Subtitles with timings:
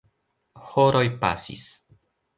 [0.69, 1.67] Horoj pasis.